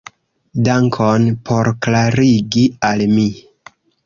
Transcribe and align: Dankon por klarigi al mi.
Dankon 0.67 1.27
por 1.51 1.69
klarigi 1.87 2.65
al 2.91 3.05
mi. 3.15 3.29